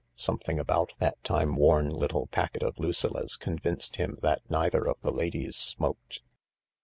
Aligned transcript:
Something 0.15 0.57
about 0.59 0.93
that 0.97 1.21
timeworn 1.23 1.91
little 1.93 2.25
packet 2.25 2.63
of 2.63 2.79
Lucilla 2.79 3.27
's 3.27 3.37
convinced 3.37 3.97
him 3.97 4.17
that 4.23 4.41
neither 4.49 4.83
of 4.87 4.99
the 5.01 5.11
ladies 5.11 5.55
smoked. 5.55 6.21